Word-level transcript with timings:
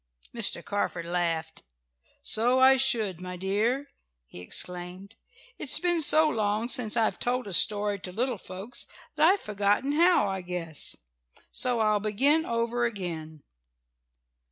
'"Mr. 0.35 0.65
Carford 0.65 1.05
laughed. 1.05 1.61
"So 2.23 2.57
I 2.57 2.75
should, 2.75 3.21
my 3.21 3.37
dear!" 3.37 3.91
he 4.25 4.39
exclaimed. 4.39 5.13
"It's 5.59 5.77
been 5.77 6.01
so 6.01 6.27
long 6.27 6.69
since 6.69 6.97
I've 6.97 7.19
told 7.19 7.45
a 7.45 7.53
story 7.53 7.99
to 7.99 8.11
little 8.11 8.39
folks 8.39 8.87
that 9.13 9.27
I've 9.33 9.41
forgotten 9.41 9.91
how, 9.91 10.27
I 10.27 10.41
guess. 10.41 10.95
"So 11.51 11.81
I'll 11.81 11.99
begin 11.99 12.47
over 12.47 12.83
again. 12.83 13.43